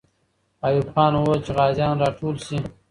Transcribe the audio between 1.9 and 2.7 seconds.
راټول سي.